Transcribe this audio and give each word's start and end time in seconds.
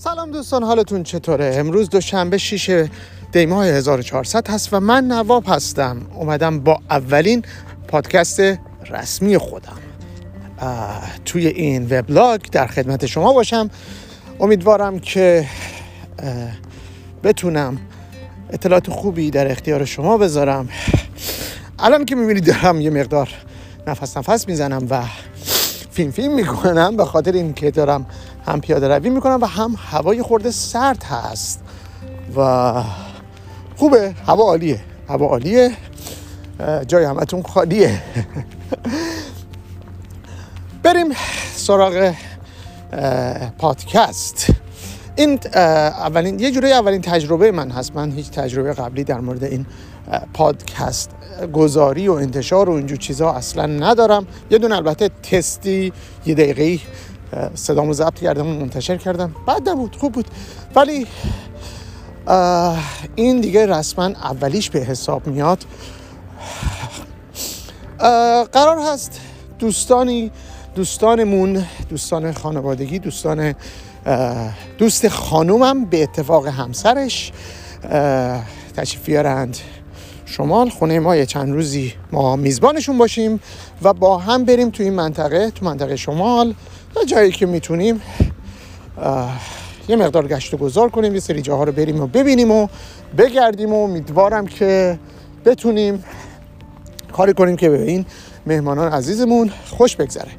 سلام 0.00 0.30
دوستان 0.30 0.62
حالتون 0.62 1.02
چطوره؟ 1.02 1.54
امروز 1.54 1.88
دوشنبه 1.88 2.38
6 2.38 2.86
دیماه 3.32 3.66
1400 3.66 4.48
هست 4.48 4.74
و 4.74 4.80
من 4.80 5.04
نواب 5.04 5.44
هستم. 5.46 6.06
اومدم 6.14 6.60
با 6.60 6.80
اولین 6.90 7.44
پادکست 7.88 8.40
رسمی 8.90 9.38
خودم. 9.38 9.78
توی 11.24 11.46
این 11.46 11.86
وبلاگ 11.90 12.40
در 12.40 12.66
خدمت 12.66 13.06
شما 13.06 13.32
باشم. 13.32 13.70
امیدوارم 14.40 14.98
که 14.98 15.46
بتونم 17.24 17.78
اطلاعات 18.50 18.90
خوبی 18.90 19.30
در 19.30 19.50
اختیار 19.50 19.84
شما 19.84 20.18
بذارم. 20.18 20.68
الان 21.78 22.04
که 22.04 22.14
می‌بینید 22.14 22.46
دارم 22.46 22.80
یه 22.80 22.90
مقدار 22.90 23.28
نفس 23.86 24.16
نفس 24.16 24.48
می‌زنم 24.48 24.86
و 24.90 25.02
فیلم 25.90 26.10
فیلم 26.10 26.34
می‌کنم 26.34 26.96
به 26.96 27.04
خاطر 27.04 27.32
اینکه 27.32 27.70
دارم 27.70 28.06
هم 28.48 28.60
پیاده 28.60 28.88
روی 28.88 29.10
می‌کنم 29.10 29.38
و 29.42 29.46
هم 29.46 29.76
هوای 29.90 30.22
خورده 30.22 30.50
سرد 30.50 31.02
هست. 31.04 31.60
و 32.36 32.82
خوبه 33.76 34.14
هوا 34.26 34.44
عالیه 34.44 34.80
هوا 35.08 35.26
عالیه. 35.26 35.70
جای 36.88 37.04
همتون 37.04 37.42
خالیه. 37.42 38.02
بریم 40.82 41.06
سراغ 41.56 42.14
پادکست. 43.58 44.46
این 45.16 45.38
اولین 45.56 46.40
یه 46.40 46.50
جوری 46.50 46.72
اولین 46.72 47.00
تجربه 47.00 47.52
من 47.52 47.70
هست. 47.70 47.96
من 47.96 48.10
هیچ 48.10 48.30
تجربه 48.30 48.72
قبلی 48.72 49.04
در 49.04 49.20
مورد 49.20 49.44
این 49.44 49.66
پادکست 50.34 51.10
گذاری 51.52 52.08
و 52.08 52.12
انتشار 52.12 52.70
و 52.70 52.72
اینجور 52.72 52.98
چیزها 52.98 53.32
اصلا 53.32 53.66
ندارم. 53.66 54.26
یه 54.50 54.58
دونه 54.58 54.76
البته 54.76 55.08
تستی 55.08 55.92
یه 56.26 56.34
دقیقه 56.34 56.80
صدامو 57.54 57.92
ضبط 57.92 58.20
کردم 58.20 58.46
منتشر 58.46 58.96
کردم. 58.96 59.34
بعد 59.46 59.74
بود 59.74 59.96
خوب 59.96 60.12
بود. 60.12 60.26
ولی 60.74 61.06
این 63.14 63.40
دیگه 63.40 63.66
رسما 63.66 64.04
اولیش 64.04 64.70
به 64.70 64.80
حساب 64.80 65.26
میاد. 65.26 65.64
قرار 68.52 68.78
هست 68.92 69.20
دوستانی 69.58 70.30
دوستانمون 70.74 71.64
دوستان 71.88 72.32
خانوادگی 72.32 72.98
دوستان 72.98 73.54
دوست 74.78 75.08
خانومم 75.08 75.84
به 75.84 76.02
اتفاق 76.02 76.46
همسرش 76.46 77.32
تشریف 78.76 79.04
بیارند. 79.04 79.58
شمال 80.26 80.70
خونه 80.70 81.00
ما 81.00 81.16
یه 81.16 81.26
چند 81.26 81.52
روزی 81.52 81.94
ما 82.12 82.36
میزبانشون 82.36 82.98
باشیم 82.98 83.40
و 83.82 83.92
با 83.92 84.18
هم 84.18 84.44
بریم 84.44 84.70
تو 84.70 84.82
این 84.82 84.94
منطقه 84.94 85.50
تو 85.50 85.64
منطقه 85.64 85.96
شمال. 85.96 86.54
جایی 87.04 87.32
که 87.32 87.46
می‌تونیم 87.46 88.02
یه 89.88 89.96
مقدار 89.96 90.28
گشت 90.28 90.54
و 90.54 90.56
گذار 90.56 90.88
کنیم 90.88 91.14
یه 91.14 91.20
سری 91.20 91.42
جاها 91.42 91.64
رو 91.64 91.72
بریم 91.72 92.00
و 92.00 92.06
ببینیم 92.06 92.50
و 92.50 92.68
بگردیم 93.18 93.72
و 93.72 93.84
امیدوارم 93.84 94.46
که 94.46 94.98
بتونیم 95.44 96.04
کاری 97.12 97.32
کنیم 97.32 97.56
که 97.56 97.68
به 97.68 97.82
این 97.82 98.06
مهمانان 98.46 98.92
عزیزمون 98.92 99.52
خوش 99.70 99.96
بگذره. 99.96 100.30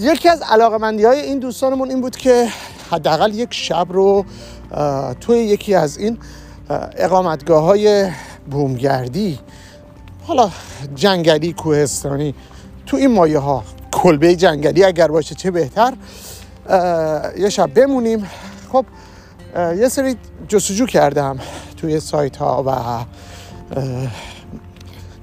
یکی 0.00 0.28
از 0.28 0.42
علاقه 0.42 0.86
های 0.86 1.20
این 1.20 1.38
دوستانمون 1.38 1.88
این 1.90 2.00
بود 2.00 2.16
که 2.16 2.48
حداقل 2.90 3.34
یک 3.34 3.54
شب 3.54 3.86
رو 3.90 4.24
توی 5.20 5.38
یکی 5.38 5.74
از 5.74 5.98
این 5.98 6.18
اقامتگاه 6.96 7.64
های 7.64 8.10
بومگردی 8.50 9.38
حالا 10.26 10.50
جنگلی 10.94 11.52
کوهستانی 11.52 12.34
تو 12.90 12.96
این 12.96 13.10
مایه 13.10 13.38
ها 13.38 13.64
کلبه 13.92 14.36
جنگلی 14.36 14.84
اگر 14.84 15.08
باشه 15.08 15.34
چه 15.34 15.50
بهتر. 15.50 15.92
یه 17.38 17.48
شب 17.48 17.74
بمونیم. 17.74 18.26
خب 18.72 18.84
یه 19.56 19.88
سری 19.88 20.16
جستجو 20.48 20.86
کردم 20.86 21.38
توی 21.76 22.00
سایت 22.00 22.36
ها 22.36 22.64
و 22.66 22.70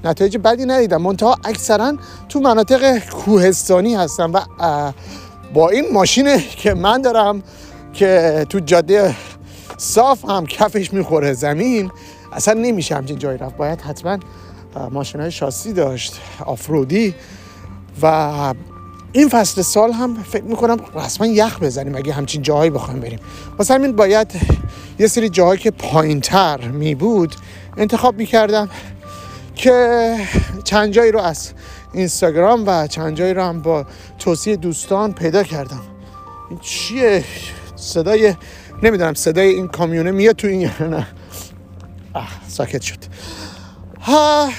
نتایج 0.03 0.37
بدی 0.37 0.65
ندیدم. 0.65 1.01
منتها 1.01 1.37
اکثرا 1.43 1.93
تو 2.29 2.39
مناطق 2.39 3.09
کوهستانی 3.09 3.95
هستم 3.95 4.33
و 4.33 4.41
با 5.53 5.69
این 5.69 5.85
ماشینه 5.93 6.43
که 6.49 6.73
من 6.73 7.01
دارم 7.01 7.43
که 7.93 8.45
تو 8.49 8.59
جاده 8.59 9.15
صاف 9.77 10.29
هم 10.29 10.45
کفش 10.45 10.93
می‌خوره 10.93 11.33
زمین 11.33 11.91
اصلا 12.33 12.53
نمیشه 12.53 12.95
همچین 12.95 13.17
جایی 13.17 13.37
رفت. 13.37 13.57
باید 13.57 13.81
حتما 13.81 14.17
ماشین 14.91 15.21
های 15.21 15.31
شاسی 15.31 15.73
داشت 15.73 16.19
آفرودی. 16.45 17.15
و 18.01 18.53
این 19.11 19.29
فصل 19.29 19.61
سال 19.61 19.91
هم 19.91 20.23
فکر 20.23 20.43
می‌کنم 20.43 20.77
رسما 20.95 21.27
یخ 21.27 21.59
بزنیم 21.59 21.95
اگه 21.95 22.13
همچین 22.13 22.41
جاهایی 22.41 22.69
بخوایم 22.69 22.99
بریم. 22.99 23.19
واسه 23.57 23.73
همین 23.73 23.95
باید 23.95 24.31
یه 24.99 25.07
سری 25.07 25.29
جاهایی 25.29 25.59
که 25.59 25.71
پایین 25.71 26.21
تر 26.21 26.61
می 26.61 26.95
بود 26.95 27.35
انتخاب 27.77 28.17
می‌کردم 28.17 28.69
که 29.55 30.15
چند 30.63 30.91
جایی 30.91 31.11
رو 31.11 31.19
از 31.19 31.51
اینستاگرام 31.93 32.63
و 32.67 32.87
چند 32.87 33.15
جایی 33.15 33.33
رو 33.33 33.43
هم 33.43 33.61
با 33.61 33.85
توصیه 34.19 34.55
دوستان 34.55 35.13
پیدا 35.13 35.43
کردم. 35.43 35.81
این 36.49 36.59
چیه؟ 36.59 37.23
صدای 37.75 38.35
نمی‌دونم 38.83 39.13
صدای 39.13 39.47
این 39.47 39.67
کامیونه 39.67 40.11
میاد 40.11 40.35
تو 40.35 40.47
این 40.47 40.61
یا 40.61 40.87
نه 40.87 41.07
ساکت 42.47 42.81
شد. 42.81 42.99
ها 44.01 44.49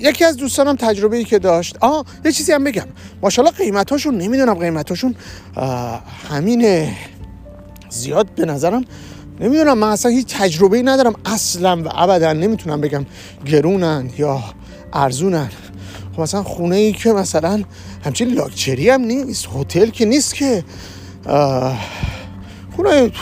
یکی 0.00 0.24
از 0.24 0.36
دوستانم 0.36 0.76
تجربه 0.76 1.16
ای 1.16 1.24
که 1.24 1.38
داشت. 1.38 1.76
آه 1.80 2.04
یه 2.24 2.32
چیزی 2.32 2.52
هم 2.52 2.64
بگم. 2.64 2.86
ماشاءالله 3.22 3.56
قیمتاشون 3.56 4.14
نمی‌دونم 4.18 4.54
قیمتاشون 4.54 5.14
همینه. 6.30 6.96
زیاد 7.90 8.34
به 8.34 8.44
نظرم 8.44 8.84
نمی‌دونم 9.40 9.78
من 9.78 9.88
اصلا 9.88 10.10
هیچ 10.10 10.26
تجربه 10.34 10.76
ای 10.76 10.82
ندارم. 10.82 11.14
اصلا 11.24 11.82
و 11.82 11.88
ابدا 11.94 12.32
نمی‌تونم 12.32 12.80
بگم 12.80 13.06
گرونن 13.46 14.10
یا 14.18 14.42
ارزونن. 14.92 15.48
خب 16.16 16.20
مثلا 16.20 16.42
خونه 16.42 16.76
ای 16.76 16.92
که 16.92 17.12
مثلا 17.12 17.62
همچین 18.04 18.28
لاکچری 18.34 18.88
هم 18.88 19.00
نیست 19.00 19.46
هتل 19.54 19.86
که 19.86 20.04
نیست 20.04 20.34
که. 20.34 20.64
خونه 22.76 23.12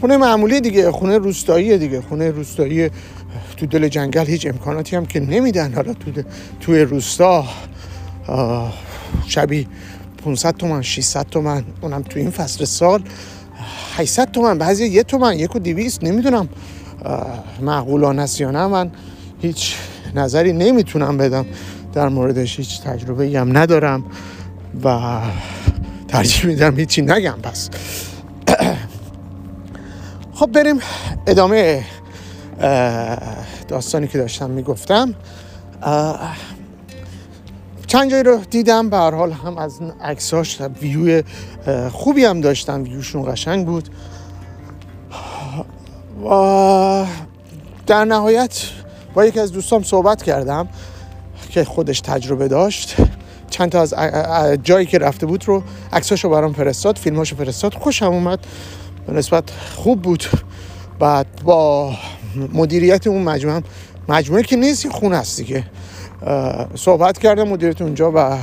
خونه 0.00 0.16
معمولی 0.16 0.60
دیگه 0.60 0.92
خونه 0.92 1.18
روستایی 1.18 1.78
دیگه 1.78 2.00
خونه 2.00 2.30
روستایی 2.30 2.90
تو 3.56 3.66
دل 3.66 3.88
جنگل 3.88 4.26
هیچ 4.26 4.46
امکاناتی 4.46 4.96
هم 4.96 5.06
که 5.06 5.20
نمیدن. 5.20 5.74
حالا 5.74 5.92
تو 5.92 6.22
توی 6.60 6.80
روستا 6.80 7.44
شبی 9.26 9.66
500 10.24 10.56
تومن 10.56 10.82
600 10.82 11.26
تومن 11.30 11.64
اونم 11.80 12.02
تو 12.02 12.18
این 12.18 12.30
فصل 12.30 12.64
سال 12.64 13.02
800 13.96 14.30
تومن 14.30 14.58
بعضی 14.58 14.86
یه 14.86 15.02
تومن 15.02 15.38
یک 15.38 15.56
و 15.56 15.58
دیویست 15.58 16.04
نمی‌دونم. 16.04 16.48
معقولانه 17.60 18.22
است 18.22 18.40
یا 18.40 18.50
نه 18.50 18.66
من 18.66 18.90
هیچ 19.42 19.76
نظری 20.14 20.52
نمی‌تونم 20.52 21.16
بدم. 21.16 21.46
در 21.94 22.08
موردش 22.08 22.58
هیچ 22.58 22.80
تجربه 22.80 23.24
ای 23.24 23.36
هم 23.36 23.58
ندارم 23.58 24.04
و 24.84 25.20
ترجیح 26.08 26.46
میدم 26.46 26.76
هیچی 26.76 27.02
نگم 27.02 27.38
پس 27.42 27.70
خب 30.38 30.52
بریم 30.52 30.78
ادامه 31.26 31.84
داستانی 33.68 34.08
که 34.08 34.18
داشتم 34.18 34.50
می‌گفتم. 34.50 35.14
چند 37.86 38.10
جایی 38.10 38.22
رو 38.22 38.38
دیدم 38.50 38.90
به 38.90 38.96
هر 38.96 39.14
حال 39.14 39.32
هم 39.32 39.58
از 39.58 39.80
عکساش 40.00 40.60
ویو 40.60 41.22
خوبی 41.92 42.24
هم 42.24 42.40
داشتن 42.40 42.82
ویوشون 42.82 43.32
قشنگ 43.32 43.66
بود. 43.66 43.88
و 46.30 47.04
در 47.86 48.04
نهایت 48.04 48.62
با 49.14 49.24
یکی 49.24 49.40
از 49.40 49.52
دوستام 49.52 49.82
صحبت 49.82 50.22
کردم 50.22 50.68
که 51.50 51.64
خودش 51.64 52.00
تجربه 52.00 52.48
داشت. 52.48 52.96
چند 53.50 53.72
تا 53.72 53.80
از 53.80 53.94
جایی 54.62 54.86
که 54.86 54.98
رفته 54.98 55.26
بود 55.26 55.48
رو 55.48 55.62
عکساشو 55.92 56.30
برام 56.30 56.52
فرستاد 56.52 56.98
فیلماشو 56.98 57.36
فرستاد. 57.36 57.74
خوشم 57.74 58.06
اومد. 58.06 58.38
نسبت 59.08 59.44
خوب 59.76 60.02
بود. 60.02 60.24
بعد 60.98 61.26
با 61.44 61.94
مدیریت 62.36 63.06
اون 63.06 63.22
مجموعه 63.22 63.62
مجموعه 64.08 64.42
که 64.42 64.56
نیست 64.56 64.88
خونه 64.88 65.16
است 65.16 65.36
دیگه. 65.36 65.64
صحبت 66.74 67.18
کردم 67.18 67.48
مدیریت 67.48 67.82
اونجا 67.82 68.12
و 68.14 68.38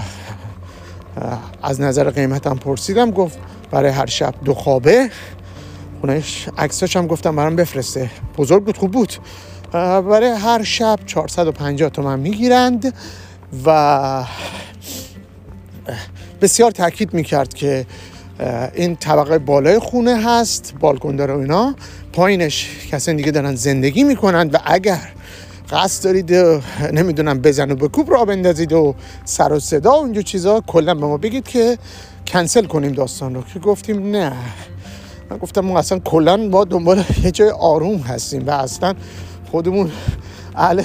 از 1.63 1.81
نظر 1.81 2.09
قیمتم 2.09 2.55
پرسیدم 2.55 3.11
گفت 3.11 3.37
برای 3.71 3.91
هر 3.91 4.05
شب 4.05 4.33
دو 4.45 4.53
خوابه. 4.53 5.09
خونهش 6.01 6.49
عکساش 6.57 6.97
هم 6.97 7.07
گفتم 7.07 7.35
برام 7.35 7.55
بفرسته. 7.55 8.09
بزرگ 8.37 8.63
بود 8.63 8.77
خوب 8.77 8.91
بود. 8.91 9.13
برای 9.71 10.29
هر 10.29 10.63
شب 10.63 10.99
450 11.05 11.89
تومن 11.89 12.19
می‌گیرند 12.19 12.93
و 13.65 14.23
بسیار 16.41 16.71
تاکید 16.71 17.13
می‌کرد 17.13 17.53
که 17.53 17.85
این 18.75 18.95
طبقه 18.95 19.38
بالای 19.38 19.80
خونه 19.80 20.24
هست 20.24 20.74
بالکن 20.80 21.15
داره 21.15 21.38
اینا. 21.38 21.75
پایینش 22.13 22.69
کسانی 22.91 23.18
دیگه 23.18 23.31
دارن 23.31 23.56
زندگی 23.56 24.03
می‌کنند 24.03 24.53
و 24.53 24.57
اگر 24.65 25.00
قصد 25.69 26.03
دارید 26.03 26.33
نمی‌دونم 26.94 27.39
بزن 27.39 27.71
و 27.71 27.75
بکوب 27.75 28.12
را 28.12 28.25
بندازید 28.25 28.74
و 28.74 28.95
سر 29.25 29.53
و 29.53 29.59
صدا 29.59 29.91
و 29.91 30.03
اینجور 30.03 30.24
چیزا 30.24 30.62
کلا 30.68 30.94
به 30.95 31.06
ما 31.06 31.18
بگید 31.18 31.47
که 31.47 31.77
کنسل 32.27 32.65
کنیم 32.65 32.91
داستان 32.91 33.35
رو. 33.35 33.44
که 33.53 33.59
گفتیم 33.59 34.12
نه. 34.12 34.33
من 35.29 35.38
گفتم 35.38 35.62
ما 35.62 35.79
اصلا 35.79 36.00
کلا 36.00 36.38
ما 36.38 36.63
دنبال 36.63 37.03
یه 37.24 37.31
جای 37.31 37.50
آروم 37.50 37.97
هستیم 37.97 38.47
و 38.47 38.51
اصلا 38.51 38.94
خودمون 39.51 39.91
اهل 40.56 40.83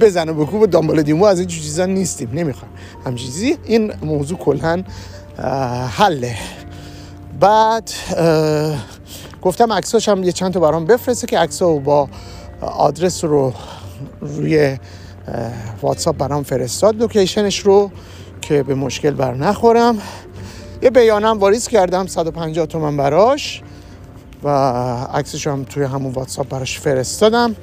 بزن 0.00 0.28
و 0.28 0.34
بکوب 0.34 0.62
و 0.62 0.66
دنبال 0.66 1.02
دیمو 1.02 1.24
از 1.24 1.38
این 1.38 1.48
چیزا 1.48 1.86
نیستیم. 1.86 2.30
نمی‌خوام. 2.34 2.70
هم 3.06 3.14
چیزی. 3.14 3.56
این 3.64 3.92
موضوع 4.02 4.38
کلا 4.38 4.82
حله. 5.96 6.36
بعد 7.40 7.90
گفتم 9.42 9.72
عکساش 9.72 10.08
هم 10.08 10.24
یه 10.24 10.32
چند 10.32 10.52
تا 10.52 10.60
برام 10.60 10.84
بفرسته 10.84 11.26
که 11.26 11.38
عکسا 11.38 11.72
با 11.72 12.08
آدرس 12.60 13.24
رو 13.24 13.52
روی 14.20 14.78
واتساپ 15.82 16.16
برام 16.16 16.42
فرستاد 16.42 16.96
لوکیشنش 16.96 17.58
رو 17.58 17.90
که 18.40 18.62
به 18.62 18.74
مشکل 18.74 19.10
بر 19.10 19.34
نخورم. 19.34 19.98
یه 20.82 20.90
بیعانه‌م 20.90 21.38
واریز 21.38 21.68
کردم 21.68 22.06
150 22.06 22.66
تومن 22.66 22.96
براش 22.96 23.62
و 24.42 24.48
عکسش 25.14 25.46
هم 25.46 25.64
توی 25.64 25.84
همون 25.84 26.12
واتساپ 26.12 26.48
براش 26.48 26.80
فرستادم. 26.80 27.56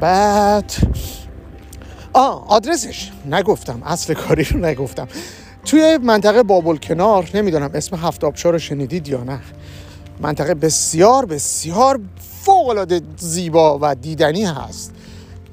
بعد 0.00 0.72
آه 2.12 2.46
آدرسش. 2.48 3.10
نگفتم 3.30 3.82
اصل 3.82 4.14
کاری 4.14 4.44
رو 4.44 4.58
نگفتم. 4.60 5.08
توی 5.66 5.98
منطقه 6.02 6.42
بابل 6.42 6.76
کنار 6.76 7.30
نمی‌دونم 7.34 7.70
اسم 7.74 7.96
هفت 7.96 8.24
آبشار 8.24 8.52
رو 8.52 8.58
شنیدید 8.58 9.08
یا 9.08 9.24
نه. 9.24 9.40
منطقه 10.20 10.54
بسیار 10.54 11.26
بسیار 11.26 12.00
فوق 12.42 12.68
العاده 12.68 13.00
زیبا 13.16 13.78
و 13.82 13.94
دیدنی 13.94 14.44
هست. 14.44 14.92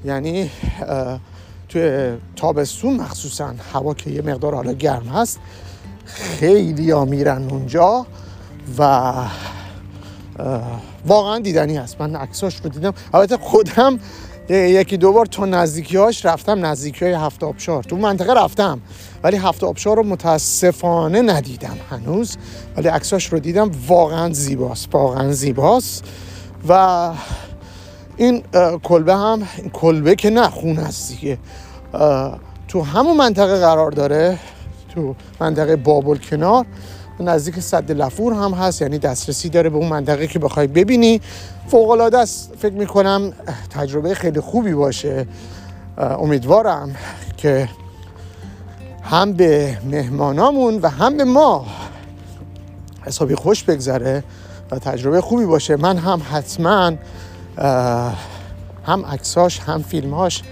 یعنی 0.04 0.50
توی 1.68 2.12
تابستون 2.36 2.94
مخصوصا 2.94 3.54
هوا 3.72 3.94
که 3.94 4.10
یه 4.10 4.22
مقدار 4.22 4.54
حالا 4.54 4.72
گرم 4.72 5.06
هست 5.06 5.38
خیلی 6.04 6.90
ها 6.90 7.04
میرن 7.04 7.48
اونجا 7.50 8.06
و 8.78 9.12
واقعا 11.06 11.38
دیدنی 11.38 11.76
هست. 11.76 12.00
من 12.00 12.16
عکساش 12.16 12.56
رو 12.56 12.70
دیدم. 12.70 12.94
البته 13.14 13.36
خودم 13.36 13.98
یکی 14.48 14.96
دو 14.96 15.12
بار 15.12 15.26
تا 15.26 15.44
نزدیکی 15.44 15.96
هاش 15.96 16.26
رفتم 16.26 16.66
نزدیکی 16.66 17.04
های 17.04 17.14
هفت 17.14 17.44
آبشار. 17.44 17.82
تو 17.82 17.96
منطقه 17.96 18.34
رفتم 18.34 18.80
ولی 19.22 19.36
هفت 19.36 19.64
آبشار 19.64 19.96
رو 19.96 20.02
متاسفانه 20.02 21.22
ندیدم 21.22 21.76
هنوز 21.90 22.36
ولی 22.76 22.88
عکساش 22.88 23.32
رو 23.32 23.38
دیدم. 23.38 23.70
واقعا 23.88 24.32
زیباست 24.32 24.94
واقعا 24.94 25.32
زیباست. 25.32 26.04
و 26.68 27.10
این 28.16 28.42
کلبه 28.82 29.14
هم 29.14 29.48
این 29.58 29.70
کلبه 29.70 30.14
که 30.14 30.30
نه 30.30 30.50
خون 30.50 30.78
است 30.78 31.10
دیگه. 31.10 31.38
تو 32.68 32.82
همون 32.82 33.16
منطقه 33.16 33.60
قرار 33.60 33.90
داره 33.90 34.38
تو 34.94 35.14
منطقه 35.40 35.76
بابل 35.76 36.16
کنار. 36.16 36.66
نزدیک 37.20 37.60
صد 37.60 37.92
لفور 37.92 38.32
هم 38.32 38.54
هست 38.54 38.82
یعنی 38.82 38.98
دسترسی 38.98 39.48
داره 39.48 39.70
به 39.70 39.76
اون 39.76 39.88
منطقه 39.88 40.26
که 40.26 40.38
بخوای 40.38 40.66
ببینی. 40.66 41.20
فوق 41.68 41.90
العاده 41.90 42.18
است. 42.18 42.52
فکر 42.58 42.72
می‌کنم 42.72 43.32
تجربه 43.70 44.14
خیلی 44.14 44.40
خوبی 44.40 44.72
باشه. 44.72 45.26
امیدوارم 45.98 46.94
که 47.36 47.68
هم 49.02 49.32
به 49.32 49.78
مهمانامون 49.84 50.78
و 50.78 50.88
هم 50.88 51.16
به 51.16 51.24
ما 51.24 51.66
حسابی 53.06 53.34
خوش 53.34 53.62
بگذره 53.62 54.24
و 54.70 54.78
تجربه 54.78 55.20
خوبی 55.20 55.44
باشه. 55.44 55.76
من 55.76 55.96
هم 55.96 56.22
حتما 56.32 56.92
هم 58.86 59.06
عکساش 59.06 59.60
هم 59.60 59.82
فیلمهاش 59.82 60.42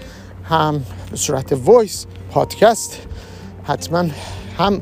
هم 0.49 0.83
به 1.11 1.17
صورت 1.17 1.53
وایس 1.53 2.05
پادکست 2.31 2.97
حتما 3.63 4.05
هم 4.57 4.81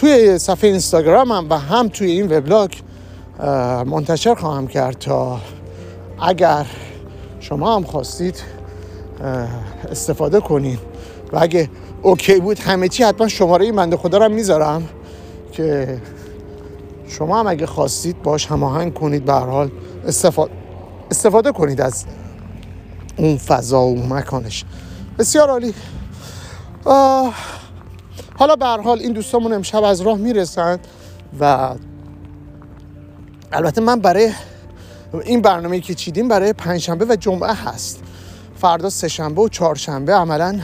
توی 0.00 0.38
صفحه 0.38 0.70
اینستاگرام 0.70 1.32
هم 1.32 1.46
و 1.50 1.58
هم 1.58 1.88
توی 1.88 2.10
این 2.10 2.32
وبلاگ 2.32 2.72
منتشر 3.86 4.34
خواهم 4.34 4.66
کرد 4.66 4.98
تا 4.98 5.40
اگر 6.22 6.66
شما 7.40 7.76
هم 7.76 7.82
خواستید 7.82 8.42
استفاده 9.90 10.40
کنین. 10.40 10.78
و 11.32 11.38
اگه 11.40 11.70
اوکی 12.02 12.40
بود 12.40 12.58
همه 12.58 12.88
چی 12.88 13.02
حتما 13.02 13.28
شماره 13.28 13.64
این 13.64 13.76
بنده 13.76 13.96
خدا 13.96 14.18
رو 14.18 14.28
می‌ذارم 14.28 14.88
که 15.52 15.98
شما 17.08 17.40
هم 17.40 17.46
اگه 17.46 17.66
خواستید 17.66 18.22
باش 18.22 18.46
هماهنگ 18.46 18.94
کنید 18.94 19.24
به 19.24 19.32
حال 19.32 19.70
استفاده 20.06 20.52
استفاده 21.10 21.52
کنید 21.52 21.80
از 21.80 22.04
اون 23.16 23.36
فضا 23.36 23.82
و 23.82 24.06
مکانش. 24.06 24.64
بسیار 25.18 25.50
عالی. 25.50 25.74
حالا 28.40 28.56
به 28.56 28.66
حال 28.66 28.98
این 28.98 29.12
دوستامون 29.12 29.52
امشب 29.52 29.84
از 29.84 30.00
راه 30.00 30.18
می‌رسند 30.18 30.86
و 31.40 31.74
البته 33.52 33.80
من 33.80 34.00
برای 34.00 34.32
این 35.24 35.42
برنامه 35.42 35.80
که 35.80 35.94
چیدیم 35.94 36.28
برای 36.28 36.52
پنجشنبه 36.52 37.04
و 37.04 37.16
جمعه 37.16 37.52
هست. 37.52 38.00
فردا 38.60 38.90
سهشنبه 38.90 39.42
و 39.42 39.48
چهارشنبه 39.48 40.14
عملا 40.14 40.60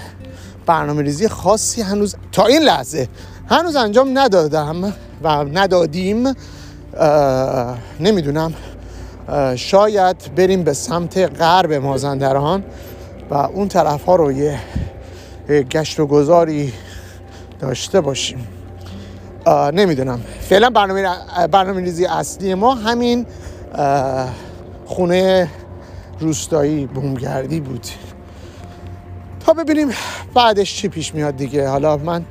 برنامه 0.66 1.02
ریزی 1.02 1.28
خاصی 1.28 1.82
هنوز 1.82 2.16
تا 2.32 2.46
این 2.46 2.62
لحظه 2.62 3.08
هنوز 3.50 3.76
انجام 3.76 4.18
ندادم 4.18 4.94
و 5.22 5.44
ندادیم. 5.44 6.34
نمی‌دونم. 8.00 8.54
شاید 9.56 10.34
بریم 10.36 10.62
به 10.62 10.72
سمت 10.72 11.18
غرب 11.18 11.72
مازندران 11.72 12.64
و 13.30 13.34
اون 13.34 13.68
طرف 13.68 14.04
ها 14.04 14.16
رو 14.16 14.32
یه 14.32 14.58
گشت 15.48 16.00
و 16.00 16.06
گذاری 16.06 16.72
داشته 17.58 18.00
باشیم. 18.00 18.48
نمی‌دونم. 19.72 20.20
فعلا 20.40 20.70
برنامه, 20.70 21.08
برنامه 21.46 21.80
ریزی 21.80 22.06
اصلی 22.06 22.54
ما 22.54 22.74
همین 22.74 23.26
خونه 24.86 25.48
روستایی 26.20 26.86
بومگردی 26.86 27.60
بود. 27.60 27.86
تا 29.46 29.52
ببینیم 29.52 29.88
بعدش 30.34 30.76
چی 30.76 30.88
پیش 30.88 31.14
میاد 31.14 31.36
دیگه. 31.36 31.68
حالا 31.68 31.96
من 31.96 32.24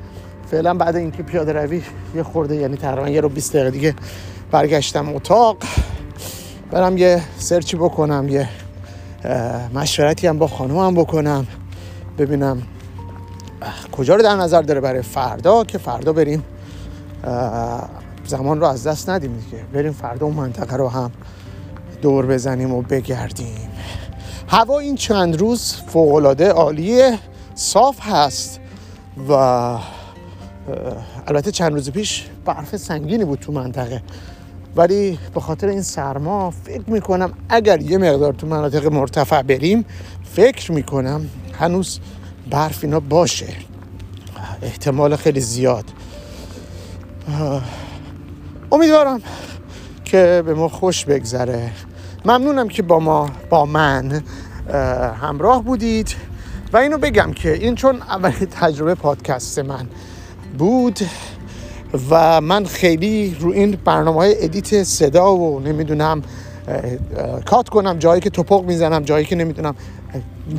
فعلا 0.52 0.74
بعد 0.74 0.96
اینکه 0.96 1.24
پیاده 1.24 1.54
روی 1.54 1.82
یه 2.16 2.24
خورده 2.24 2.56
یعنی 2.56 2.78
تقریبا 2.78 3.10
یه 3.10 3.22
رو 3.22 3.30
20 3.30 3.54
دقیقه 3.54 3.72
دیگه 3.72 3.96
برگشتم 4.52 5.16
اتاق. 5.16 5.58
برم 6.72 6.98
یه 6.98 7.22
سرچی 7.38 7.78
بکنم 7.78 8.30
یه 8.30 8.50
مشورتی 9.74 10.28
هم 10.28 10.38
با 10.38 10.48
خانومم 10.48 10.94
بکنم. 10.94 11.48
ببینم 12.18 12.62
کجا 13.92 14.16
رو 14.16 14.24
در 14.24 14.36
نظر 14.36 14.62
داره 14.62 14.82
برای 14.82 15.02
فردا 15.02 15.64
که 15.64 15.78
فردا 15.78 16.14
بریم 16.14 16.44
زمان 18.26 18.60
رو 18.60 18.68
از 18.68 18.88
دست 18.88 19.10
ندیم 19.10 19.38
دیگه. 19.38 19.64
بریم 19.74 19.92
فردا 19.92 20.26
اون 20.26 20.36
منطقه 20.36 20.76
رو 20.76 20.90
هم 20.90 21.12
دور 22.02 22.26
بزنیم 22.26 22.74
و 22.74 22.82
بگردیم. 22.82 23.70
هوا 24.48 24.80
این 24.80 24.96
چند 24.96 25.40
روز 25.40 25.74
فوقالعاده 25.88 26.50
عالیه 26.50 27.20
صاف 27.56 27.98
هست 28.02 28.60
و 29.30 29.34
البته 31.28 31.52
چند 31.52 31.74
روز 31.74 31.92
پیش 31.92 32.28
برف 32.46 32.78
سنگینی 32.78 33.26
بود 33.26 33.40
تو 33.40 33.52
منطقه. 33.52 34.02
ولی 34.76 35.20
به 35.34 35.40
خاطر 35.40 35.68
این 35.68 35.82
سرما 35.82 36.52
فکر 36.52 36.84
می‌کنم 36.88 37.34
اگر 37.50 37.82
یه 37.82 37.98
مقدار 37.98 38.34
تو 38.34 38.48
مناطق 38.48 38.86
مرتفع 38.86 39.42
بریم 39.42 39.86
فکر 40.24 40.72
می‌کنم 40.72 41.30
هنوز 41.60 42.00
برف 42.50 42.84
اینا 42.84 43.00
باشه. 43.00 43.48
احتمال 44.62 45.16
خیلی 45.16 45.40
زیاد. 45.40 45.86
امیدوارم 48.72 49.22
که 50.06 50.44
به 50.46 50.54
ما 50.54 50.68
خوش 50.68 51.06
بگذره. 51.06 51.72
ممنونم 52.26 52.68
که 52.68 52.84
با 52.84 53.00
ما 53.00 53.30
با 53.50 53.66
من 53.66 54.24
همراه 55.22 55.64
بودید. 55.64 56.16
و 56.74 56.78
اینو 56.78 56.98
بگم 56.98 57.34
که 57.34 57.54
این 57.54 57.76
چون 57.76 58.02
اولین 58.02 58.46
تجربه 58.52 58.96
پادکست 58.96 59.60
من 59.60 59.88
بود 60.58 61.00
و 62.10 62.42
من 62.42 62.66
خیلی 62.66 63.38
رو 63.40 63.52
این 63.52 63.78
برنامه 63.86 64.18
های 64.18 64.44
ادیت 64.44 64.84
صدا 64.84 65.36
و 65.36 65.60
نمی‌دونم 65.60 66.22
کات 67.46 67.70
کنم 67.70 68.00
جایی 68.00 68.22
که 68.22 68.30
تپق 68.30 68.64
می‌زنم 68.64 69.04
جایی 69.04 69.26
که 69.26 69.36
نمی‌دونم 69.36 69.76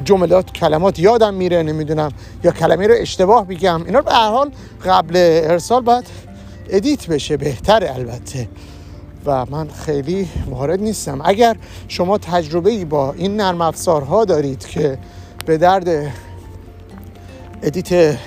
جملات 0.04 0.52
کلمات 0.52 0.98
یادم 0.98 1.34
میره 1.34 1.62
نمی‌دونم. 1.62 2.12
یا 2.44 2.50
کلمه 2.50 2.86
رو 2.86 2.94
اشتباه 2.98 3.46
میگم. 3.48 3.84
اینا 3.84 4.00
به 4.02 4.12
هر 4.12 4.30
حال 4.30 4.50
قبل 4.84 5.16
ارسال 5.16 5.82
باید 5.82 6.06
edit 6.70 7.06
بشه 7.06 7.36
بهتره 7.36 7.94
البته. 7.94 8.48
و 9.26 9.46
من 9.46 9.68
خیلی 9.68 10.28
وارد 10.50 10.80
نیستم. 10.80 11.20
اگر 11.24 11.56
شما 11.88 12.18
تجربه 12.18 12.70
ای 12.70 12.84
با 12.84 13.12
این 13.12 13.36
نرم 13.36 13.60
افزارها 13.60 14.24
دارید 14.24 14.66
که 14.66 14.98
به 15.46 15.58
درد 15.58 16.12
edit 17.62 18.18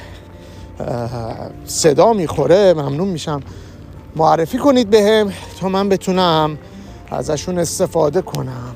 صدا 1.65 2.13
می‌خوره 2.13 2.73
ممنون 2.73 3.07
میشم. 3.07 3.41
معرفی 4.15 4.57
کنید 4.57 4.89
بهم 4.89 5.27
به 5.27 5.33
تا 5.59 5.69
من 5.69 5.89
بتونم 5.89 6.57
ازشون 7.11 7.59
استفاده 7.59 8.21
کنم. 8.21 8.75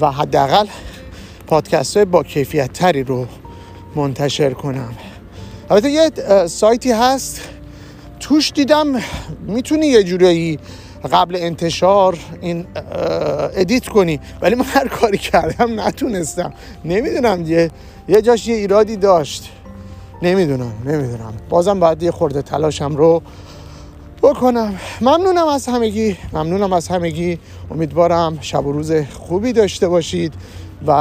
و 0.00 0.12
حداقل 0.12 0.66
پادکست 1.48 1.96
های 1.96 2.06
با 2.06 2.22
کیفیت 2.22 2.72
تری 2.72 3.04
رو 3.04 3.26
منتشر 3.96 4.50
کنم. 4.50 4.94
البته 5.70 5.90
یه 5.90 6.10
سایتی 6.46 6.92
هست. 6.92 7.40
توش 8.20 8.52
دیدم 8.52 8.86
می‌تونی 9.46 9.86
یه 9.86 10.02
جورایی 10.02 10.58
قبل 11.12 11.36
انتشار 11.36 12.18
این 12.40 12.66
ادیت 13.56 13.88
کنی 13.88 14.20
ولی 14.42 14.54
من 14.54 14.64
هر 14.64 14.88
کاری 14.88 15.18
کردم 15.18 15.80
نتونستم. 15.80 16.52
نمی‌دونم 16.84 17.46
یه 17.46 17.70
یه 18.08 18.22
جاش 18.22 18.48
یه 18.48 18.54
ایرادی 18.54 18.96
داشت. 18.96 19.50
نمی‌دونم 20.22 20.72
نمی‌دونم. 20.84 21.32
بازم 21.48 21.80
باید 21.80 22.02
یه 22.02 22.10
خورده 22.10 22.42
تلاشم 22.42 22.96
رو 22.96 23.22
بکنم. 24.22 24.78
ممنونم 25.00 25.48
از 25.48 25.66
همگی 25.66 26.16
ممنونم 26.32 26.72
از 26.72 26.88
همگی. 26.88 27.38
امیدوارم 27.70 28.38
شب 28.40 28.66
و 28.66 28.72
روز 28.72 28.92
خوبی 28.92 29.52
داشته 29.52 29.88
باشید. 29.88 30.34
و 30.86 30.92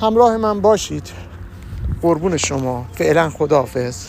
همراه 0.00 0.36
من 0.36 0.60
باشید. 0.60 1.10
قربون 2.02 2.36
شما. 2.36 2.86
فعلا 2.92 3.30
خداحافظ. 3.30 4.06